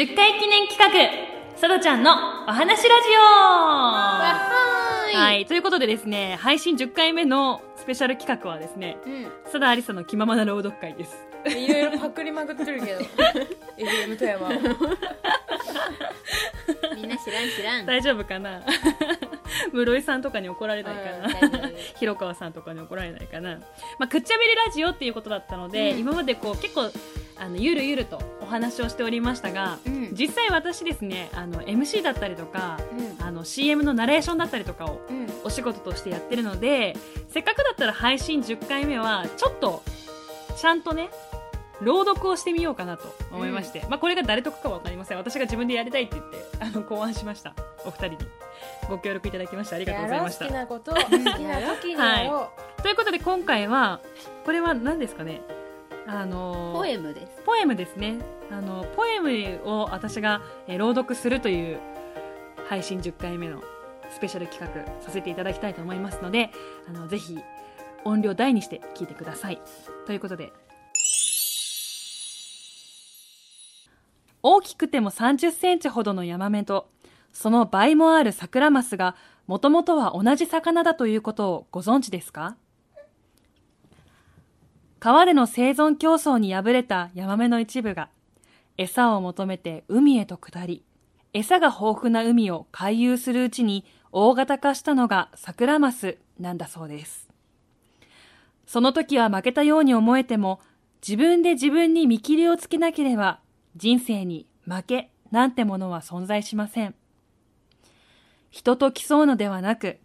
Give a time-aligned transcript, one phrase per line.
[0.00, 2.10] 10回記念企画、さだちゃんの
[2.48, 3.20] お話ラジオ。
[5.14, 11.14] はい、ということでですね、配信10回目のスペシャル企画はですね、うさだありさの気ままな朗読会です。
[11.46, 13.00] んいろいろパクりまくってるけど。
[13.76, 14.50] FM 富山を
[16.96, 17.84] みんな知らん知らん。
[17.84, 18.62] 大丈夫かな？
[19.70, 21.28] 室井さんとかに怒られないかな？
[21.28, 21.68] 夫。
[22.00, 23.58] 広川さんとかに怒られないかな、
[23.98, 25.98] まあ、くっちゃべりラジオっていうことだったので、うん。
[25.98, 26.90] 今までこう結構
[27.40, 30.10] あのゆるゆるとお話をしておりましたが、うん。
[30.12, 32.78] 実際私ですねあの MC だったりとか
[33.18, 33.26] うん。
[33.26, 35.26] あの CM のナレーションだったりとかをうん。
[35.42, 36.96] お仕事としてやってるので
[37.28, 39.82] せっかくだったら配信10回目はちょっと
[40.56, 41.08] ちゃんとね
[41.80, 45.16] 朗読をしてみようかなと思いまして、まあ、これが誰得かは分かりません。
[45.16, 47.54] 私が自分でやりたいって言ってあの考案しました。
[47.84, 48.16] お二人に。
[48.88, 50.44] ご協力いただきましてありがとうございました。
[50.44, 51.60] う好きなことを 好きな時にや
[52.24, 52.52] ろ
[52.82, 54.00] ということで今回は
[54.44, 55.40] これは何ですかね？
[56.12, 57.42] あのポエムです。
[57.46, 58.18] ポエムですね。
[58.50, 61.78] あのポエムを私が、えー朗読するという
[62.68, 63.62] 配信10回目の
[64.10, 66.50] スペシャル企画させていただきたいと思いますので
[66.88, 67.38] あのぜひ
[68.04, 69.60] 音量大にして聞いてください。
[70.06, 70.52] ということで。
[74.42, 76.88] 大きくても30センチほどのヤマメと
[77.32, 79.14] その倍もあるサクラマスが
[79.46, 82.56] もともとは同じ魚だということをご存知ですか？
[85.00, 88.10] 川での生存競争に敗れたヤマメの一部が
[88.76, 90.84] 餌を求めて海へと下り
[91.32, 97.28] 餌が豊富な海を回遊するうちに大型化したのがサクラマスなんだそうです。
[98.66, 100.60] その時は負けたように思えても
[101.06, 103.40] 自分で自分に見切りをつけなければ
[103.76, 106.94] 人生に負けなんてものは存在しません。
[108.50, 109.96] 人と競うのではなく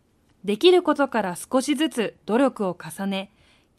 [0.45, 3.31] できることから少しずつ努力を重ね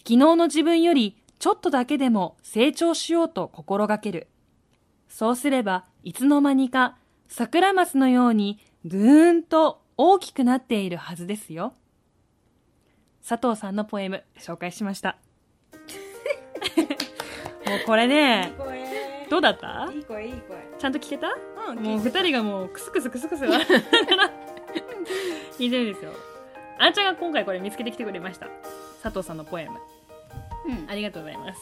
[0.06, 4.28] 昨日の自分よりちょっとだけでも成長しようと心がける。
[5.08, 6.96] そうすればいつの間にか
[7.28, 11.74] 桜マスのようにぐーんと大きくなっているはずですよ。
[13.26, 15.18] 佐藤さんのポエム紹介しました。
[17.66, 18.52] もうこれね
[19.28, 19.90] どうだった？
[19.92, 21.28] いい声いい声ちゃんと聞けた？
[21.68, 24.30] うんもう二人がもうクスクスクスクス笑 いながら
[25.58, 26.12] 聞いてるんですよ。
[26.78, 28.46] あんちゃんが今回これ見つけてきてくれました。
[29.02, 29.78] 佐藤さんのポエム。
[30.66, 30.90] うん。
[30.90, 31.60] ありがとうございます。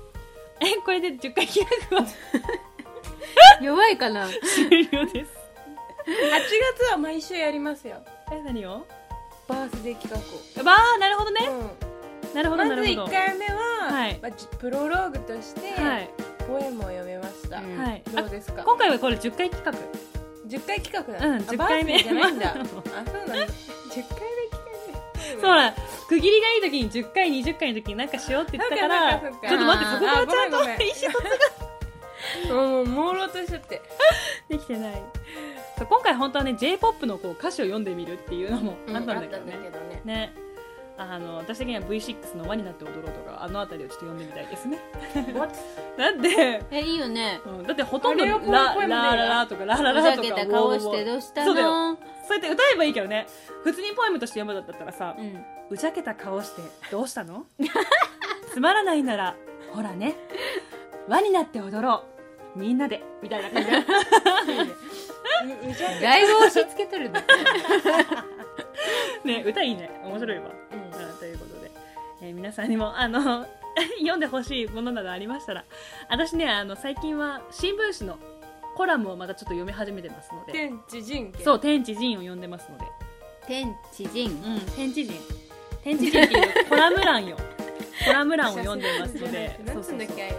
[0.60, 2.06] え、これで10回記録は
[3.60, 4.28] 弱いかな？
[4.28, 5.30] 終了です。
[6.04, 6.06] 8
[6.84, 7.96] 月は毎週やりますよ。
[8.32, 8.84] え、何を？
[9.48, 10.10] バースデー企
[10.54, 11.48] 画わあ、なるほどね。
[11.48, 13.04] を、なるほど、うん、まるほど。
[13.06, 13.56] 1回目は、
[13.92, 14.18] はい。
[14.22, 16.08] まあ、じプロローグとして、はい。
[16.46, 17.76] ポエムを読めました、うん。
[17.78, 18.02] はい。
[18.12, 18.62] どうですか？
[18.62, 19.72] あ今回はこれ10回企画。
[20.48, 21.94] 10回企画うんなの、10回目。
[21.94, 22.50] あバースデーじゃないんだ。
[22.50, 23.12] あそうなんだ。
[23.12, 23.46] 10回目
[24.50, 24.62] 企
[24.92, 25.02] 画。
[25.32, 25.74] そうだ、
[26.12, 33.80] 区切りがいい時に10回、20回の時になんかしようって言ってたから、ちょっと待って、そこからちゃんとあごめんごめん意思疎通もう朦朧としちゃって。
[34.48, 35.02] できてない。
[35.88, 39.58] 今回本当はね、J-POP のこう歌詞を読んでみるっていうのもあったんだけどね。
[39.62, 40.02] けどね。
[40.04, 40.34] ね。
[40.98, 44.78] あの、私的には V6 の輪になって踊ろうとか、あのあたりをちょっと読んでみたいですね。
[45.96, 47.40] だって、えいいよね。
[47.46, 51.98] うんだってほとんどララララとかララふラとかざけた顔してどう
[52.32, 53.26] そうやって歌えばいいけどね。
[53.62, 57.46] 普通にポエムとして読むんだったらさ、ううんざけた顔してどうしたの？
[58.52, 59.36] つまらないなら
[59.72, 60.14] ほらね。
[61.08, 62.04] 輪になって踊ろ
[62.56, 62.58] う。
[62.58, 63.02] みんなで。
[63.22, 63.70] みたいな感じ。
[66.02, 67.24] だいぶ押し付けてるね。
[69.24, 69.90] ね歌いいね。
[70.04, 70.78] 面白いわ、うん。
[70.78, 70.82] う
[71.12, 71.70] んということで、
[72.22, 73.46] えー皆さんにもあの
[73.98, 75.64] 読んでほしいものなどありましたら
[76.10, 78.18] 私ねあの最近は新聞紙の
[78.76, 80.52] コラムをまたちょっと読み始めてますので。
[80.52, 82.84] 天地人そう天地人を読んでますので。
[83.46, 84.30] 天地人。
[84.30, 85.20] うん天地人。
[85.82, 87.36] 天地人っていう コラム欄よ。
[88.04, 89.60] コラム欄を読んでますので。
[89.64, 90.34] 何つんだっけ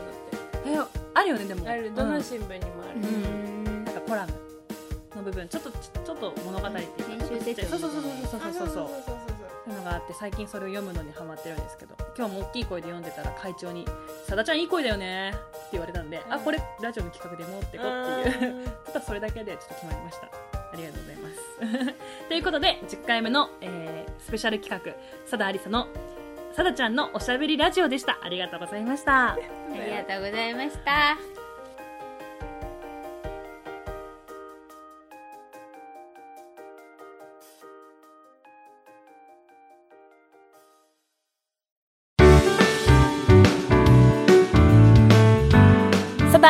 [0.65, 0.99] ああいうのって。
[1.13, 1.69] あるよねでも。
[1.69, 4.33] あるどの新聞にもある、うん、なんかコラム
[5.15, 5.47] の部分。
[5.47, 7.03] ちょっとちょっと物語っていうか、
[7.35, 9.33] うん、編集そうそうそうそうそうそうそう。
[9.63, 13.85] っていうのがあって最近それを読むのにハマってるんですけど今日も大きい声で読んでたら会長に
[14.27, 15.33] 「さだちゃんいい声だよね
[15.73, 18.67] 言われたんで、あこれラジオの企画で持ってこっていう。
[18.85, 20.27] ただそれだけでちょっと決まりました。
[20.27, 21.93] ありがとうございます。
[22.29, 24.93] ということで10回目の、えースペシャル企画
[25.29, 25.87] さだありさの
[26.53, 28.19] さだちゃんのおしゃべりラジオでした。
[28.23, 29.33] ありがとうございました。
[29.35, 29.37] あ
[29.73, 31.42] りがとうございました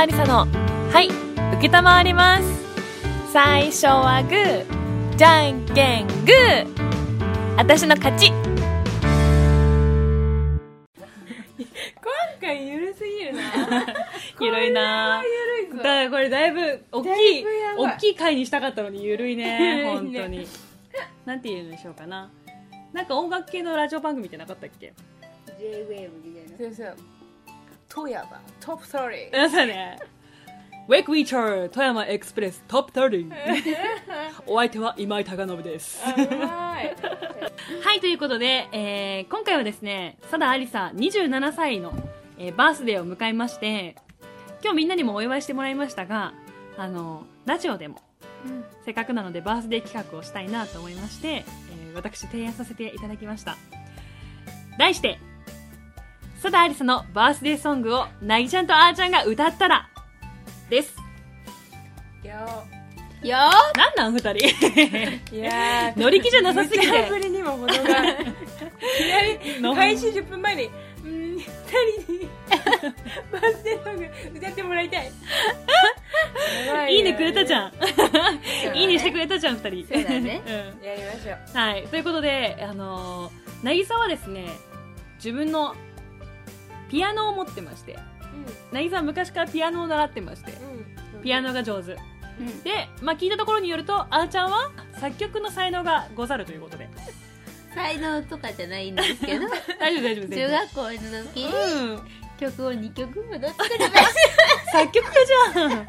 [0.03, 0.45] ありさの
[0.91, 2.43] はい受けたまわります。
[3.31, 7.55] 最初はグーじゃんけんグー。
[7.55, 8.27] 私の勝ち。
[8.27, 8.37] 今
[12.41, 13.41] 回ゆるすぎるな。
[14.41, 15.23] ゆるいな。
[15.23, 15.77] ゆるいぞ。
[15.77, 17.45] だからこれだいぶ大きだい
[17.77, 19.89] 大きい回にしたかったのにゆるいね ゆるいね。
[19.89, 20.45] 本当に。
[21.25, 22.29] なんて言うんでしょうかな。
[22.91, 24.91] なんか音楽系のラジオ番組ってなかったっけ
[25.57, 26.57] ？J-WAVE みたいな。
[26.57, 27.12] そうそう
[27.93, 28.27] 富山
[28.59, 29.99] トップ30皆さんね。
[30.89, 33.31] Weekly Chart 富山エクスプレストップ30
[34.47, 36.01] お相手は今井貴信です。
[36.03, 36.81] は
[37.95, 41.93] い、ということで、えー今回はですね、佐田ありさ27歳の、
[42.39, 43.95] えーバースデーを迎えまして、
[44.63, 46.33] 今日みんなにもお祝いしてもらいましたが、
[46.75, 48.01] あの、ラジオでも、
[48.47, 48.65] うん。
[48.85, 53.55] せっかくなのでバースデー企画をしたいなと思いまして、えー私提案させていただきました。
[54.79, 55.19] 題して、
[56.43, 59.87] 佐田ありさのバースデーソングをなぎちゃんとあーちゃんが歌ったら、
[60.69, 60.93] です。
[62.21, 62.33] よ。
[63.23, 63.37] よ。
[63.77, 64.47] なんなん二人？
[65.33, 66.85] いやー 乗り気じゃなさすぎて。
[66.85, 67.79] 無茶ぶりにも程が。
[67.79, 68.01] いきな
[69.55, 69.73] りの。
[69.73, 70.69] 開始10分前に
[71.05, 71.43] うん二
[72.03, 72.29] 人に
[73.31, 75.11] バースデーソング歌ってもらいたい。
[76.93, 77.71] いいねくれたじゃん。
[77.71, 79.87] ーいいねしてくれたじゃん、二人。
[79.87, 80.41] そうだね。
[80.45, 80.49] う
[80.83, 80.85] ん。
[80.85, 81.57] やりましょう。
[81.57, 84.49] はい、ということで、あのー、渚はですね、
[85.15, 85.73] 自分の
[86.89, 87.97] ピアノを持ってまして、
[88.71, 90.53] 渚は昔からピアノを習ってまして、
[91.23, 91.93] ピアノが上手。
[92.39, 92.63] うん。
[92.63, 96.89] で、まあ、聞いたところによると、あーちゃんは作曲の才能がござるということで。
[97.75, 99.47] 才能とかじゃないんですけど。
[99.79, 100.47] 大丈夫、大丈夫、中。
[100.49, 100.89] 学校の
[101.23, 102.01] 時にうん。
[102.39, 103.93] 曲を2曲ほど作りまし
[104.73, 105.85] 作曲家じゃん。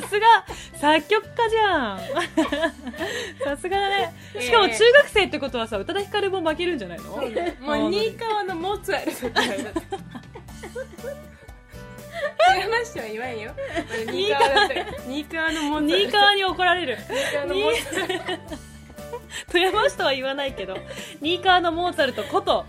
[0.00, 0.44] さすが
[0.80, 2.00] 作曲家じゃん。
[3.44, 4.14] さすがだね。
[4.40, 7.04] しかも中学生ってことはさ宇多田ヒカルも負けるんじゃないの？
[7.60, 9.30] もう新川のモーツァルトっ
[9.74, 9.80] て
[10.74, 11.34] 言われた
[12.46, 13.52] 富山市は言わんよ。
[14.10, 16.98] 新川だったよ新川のモーツァルト新川に怒られる。
[17.08, 18.74] 新川のモーツァルト。
[19.50, 20.76] 富山市とは言わないけど
[21.20, 22.66] 新川のモーツァルトこと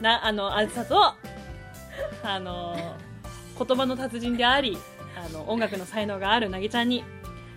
[0.00, 1.14] なあのあずさと
[2.22, 2.96] あの
[3.58, 4.76] 言葉の達人であり
[5.16, 7.04] あの音楽の才能があるなぎちゃんに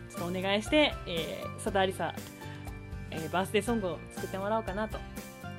[0.09, 2.13] ちょっとお願いして、えー、佐田ありさ、
[3.11, 4.97] えーバースデーソングを作ってもらおうかなと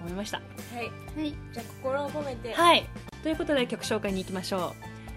[0.00, 0.38] 思いました。
[0.38, 0.42] は
[0.82, 0.90] い。
[1.14, 1.34] たはい。
[1.52, 2.52] じゃあ心を込めて。
[2.52, 2.86] はい
[3.24, 4.74] ということで曲紹介に行きましょ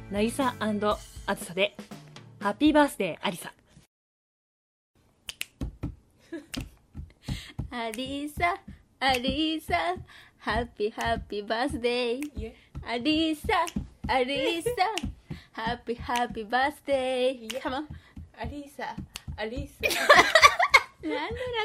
[0.09, 0.13] う。
[0.13, 0.79] なぎさあず
[1.43, 1.75] さで
[2.39, 3.51] 「ハッピーバースデーありさ」
[7.69, 8.55] アリサ
[9.01, 9.75] アリサ
[10.37, 13.65] ハッピーハッピーバースデーいえアリサ
[14.07, 14.69] アリサ
[15.51, 17.89] ハッピーハッピーバースデーカモン
[18.39, 18.95] アリーサ
[19.35, 20.05] アリーサ
[21.05, 21.19] なんでな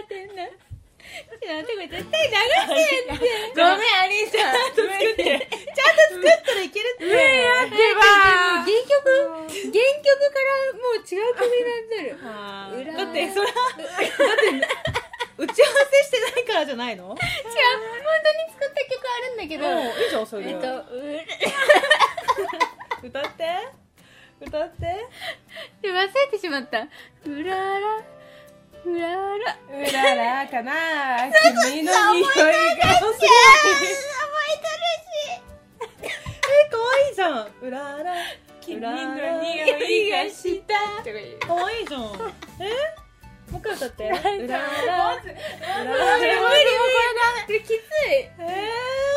[0.05, 0.72] ってん
[1.03, 3.27] のちょっと待ってこれ絶対流してんって。
[3.57, 4.39] ごめんアリーサ
[4.75, 5.49] 作ってっ
[6.45, 7.05] たらいけるって。
[7.07, 8.03] 上やってば
[8.63, 9.03] 原曲
[9.51, 12.17] 原曲からもう違う曲になってる。
[12.93, 13.05] 裏。
[13.05, 13.87] だってそれはだっ
[14.39, 14.67] て
[15.39, 17.05] 打ち合わせしてないからじゃないの？
[17.05, 17.21] 違う本当に
[18.53, 19.69] 作った曲あるんだけど。
[19.69, 20.51] うんいいじゃんそれで。
[20.51, 20.77] えっとう
[23.09, 23.59] 歌って。
[24.41, 25.07] 歌って。
[25.83, 26.87] で忘れてしまった。
[27.27, 28.03] うらら
[28.85, 29.09] うら。
[29.09, 30.73] らうららかな
[31.71, 32.31] 君の匂いが
[33.01, 33.33] 覚ええ
[36.71, 37.47] 可愛いじゃん。
[37.63, 37.79] うら。
[38.03, 38.15] ら
[38.61, 39.05] 君の匂
[39.87, 40.75] いがした。
[41.47, 42.03] 可愛いじゃん。
[42.59, 43.03] え？
[43.53, 44.05] もう一回歌って。
[44.05, 44.19] うら。
[44.19, 44.59] らうら。
[45.07, 46.59] ら無理もうこれ
[47.39, 47.47] な。
[47.47, 47.77] これきつい。
[48.39, 49.12] え？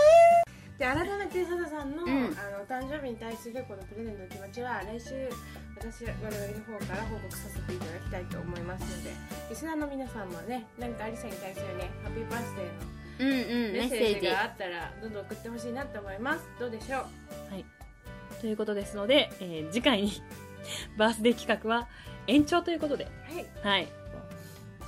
[0.77, 2.10] で改めて佐田さんの,、ん。
[2.10, 2.12] あ
[2.51, 5.30] のお誕生日に対するこのプレゼントの気持ちは来週
[5.77, 9.11] 私我々の方から報告させていただきたいと思いますので
[9.50, 12.71] リスナーの皆さんもね何かアリサに対するねハッピーバースデーの
[13.18, 16.44] うんうんメッセーージジがあったらどんどん送ってほしいなと思います。
[16.59, 18.42] どうでしょう？
[18.42, 20.11] ということですので、えー次回に
[20.97, 21.88] バースデー企画は
[22.28, 23.06] 延長ということで。
[23.06, 23.45] はい。
[23.64, 23.88] はい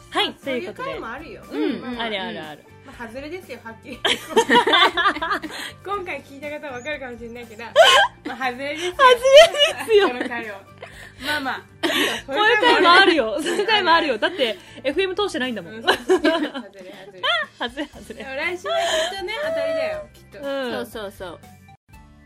[0.09, 3.99] はいとそういう回もあるよ、うん、まあるあるある、まあ、外れですよはっきり。
[5.85, 7.63] 今回聞いた方は分かるかもしれないけど
[8.25, 8.91] まあ外れですよ。
[8.93, 10.07] 外れですよ。
[10.07, 10.53] この回を。
[11.25, 11.61] まあまあ。
[12.25, 13.41] ここういう回もあるよ。
[13.41, 14.17] そういう回もあるよ。
[14.17, 15.73] だって FM 通してないんだもん。
[15.73, 16.81] うん外そうそ外れ外れ。
[17.75, 18.15] れ 外れ。
[18.15, 20.71] でも来週はきっとね当たりだよきっと、うん。
[20.71, 21.39] そうそうそう。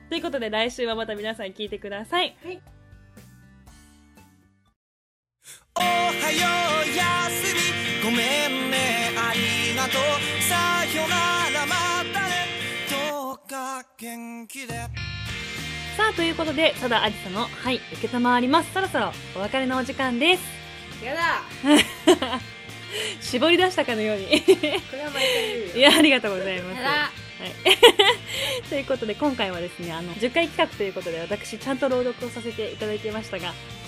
[0.10, 2.36] ということで来週はまた皆さん聞いてください
[5.76, 6.48] おはよ
[6.86, 8.04] うやすみ。
[8.04, 9.12] ごめんね。
[9.18, 10.42] ありがとう。
[10.44, 11.76] さよならま
[12.14, 12.48] たね。
[12.90, 14.74] どうか元気で。
[15.96, 20.44] さあということで佐田ありさの「はい承ります」そろそろお別れのお時間です。
[21.06, 21.42] やだ。
[23.22, 24.26] 絞り出したかのように。
[24.28, 25.76] これは毎回言うよ。
[25.76, 26.82] いやありがとうございます。
[26.82, 26.90] やだ。
[26.90, 27.52] はい、
[28.70, 33.81] ということで今回はですねあの10回企画ということで私ちゃんと朗読をさせていただいてましたがえー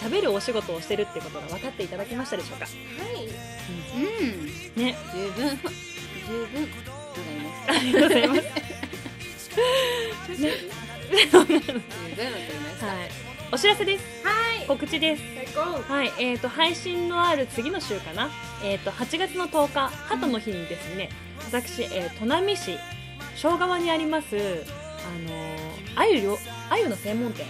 [0.00, 2.66] 喋、るお仕事をしてるってことが分かっていただけましたでしょうか？
[2.66, 2.70] は
[3.20, 3.26] い。
[3.96, 4.82] うん。
[4.82, 4.96] ね。
[5.12, 5.58] 十分。
[6.26, 6.68] 十分
[7.12, 7.68] ございます。
[7.68, 8.42] ありがとうございます。
[10.36, 10.42] 十
[11.32, 11.40] 分。
[11.40, 13.10] わかりましたはい。
[13.52, 14.04] お知らせです。
[14.26, 14.66] はい。
[14.66, 15.22] 告知です。
[15.88, 18.28] はい、えー、と配信のある次の週かな、
[18.64, 21.10] えー、と8月の10日、鳩の日にですね、
[21.46, 22.76] 私、えー、砺波市
[23.36, 24.64] 庄川にあります、あのー、
[25.94, 26.38] あゆ料
[26.70, 27.46] あゆの専門店、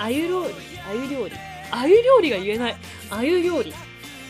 [0.00, 0.54] あゆ料理、
[0.88, 1.36] あゆ料理、
[1.70, 2.76] あゆ料理が言えない、
[3.10, 3.74] あゆ料理を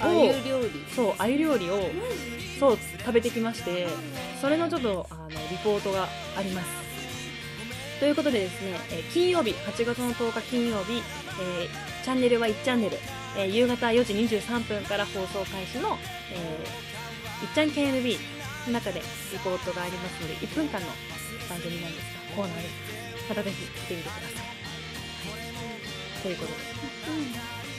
[0.00, 1.90] あゆ料理そう、あゆ料理を
[2.58, 3.86] そう食べてきまして、
[4.40, 6.68] それのちょっとあのリポートがあります。
[8.00, 11.02] ということでですね、えー金曜日、8月の10日金曜日、
[11.40, 12.96] えーチャンネルは1チャンネル、
[13.36, 15.98] えー夕方4時23分から放送開始の、
[16.32, 18.18] えー、いっちゃん KNB
[18.66, 19.00] の中で
[19.32, 20.86] リポートがありますので、1分間の
[21.48, 23.28] 番組なんですが、コーナーです。
[23.28, 24.65] またぜひ来てみてください。
[26.26, 26.58] はい、ということで、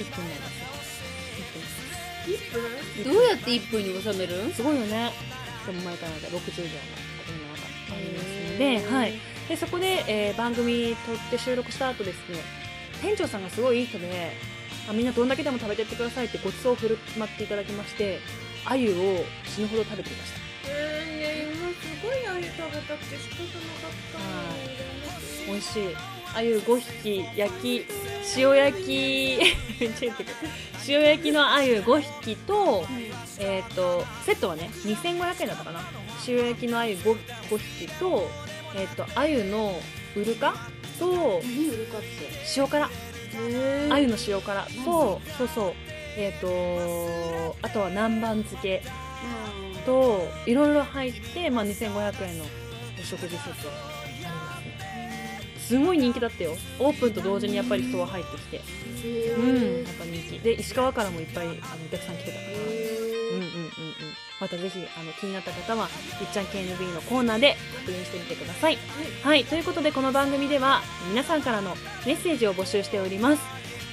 [0.05, 0.23] 1分。
[0.23, 1.03] になります。
[1.35, 1.59] 1分。
[1.59, 1.83] です。
[2.27, 3.13] 1分。
[3.13, 3.83] どうやって1分。
[3.83, 5.11] に収めるんすごいよね。
[5.65, 9.13] でも前から60秒のコーナーがありますので、はい。
[9.49, 12.39] で、そこで、えー番組撮って収録した後ですね、
[13.01, 14.31] 店長さんがすごいいい人で、
[14.89, 18.21] あみんなどんだけでも食べてってくださいってごちそうを振る舞っていただきまして、
[18.63, 20.39] 鮎を死ぬほど食べていました。
[20.69, 26.16] えー、ね今すごいあゆ食べたくて仕方なかったのに美味しい。
[26.33, 27.85] 鮎5匹焼き、
[28.37, 29.39] 塩焼き。
[30.87, 32.85] 塩焼きの鮎5匹と、
[33.39, 35.81] えっ、と、セットはね、2500円だったかな。
[36.27, 37.17] 塩焼きの鮎 5,
[37.49, 38.29] 5匹と、
[38.75, 39.79] えっ、と、鮎の
[40.15, 40.53] ウルカ
[40.99, 41.41] と、
[42.55, 42.89] 塩辛。
[43.33, 45.73] へ鮎の塩辛と、そうそう。
[46.17, 48.81] えっ、と、あとは南蛮漬け
[49.87, 52.45] と、いろいろ入って、まあ、2500円の
[52.99, 53.96] お食事セット。
[55.67, 56.55] すごい人気だったよ。
[56.79, 58.55] オープンと同時にやっぱり人は入ってきて。
[58.57, 60.39] へうん、やーっぱ人気。
[60.39, 61.57] で、石川からもいっぱいあのお
[61.91, 62.51] 客さん来てたから。
[62.53, 62.87] うんうんうんへ
[63.35, 63.67] うん。
[64.39, 65.89] またぜひ、あの、気になった方は、
[66.21, 68.77] いっちゃん KNB のコーナーで確認してみてください。
[69.23, 69.43] はい。
[69.43, 73.41] ということで、この番組では、皆さんからのメッセージを募集しております。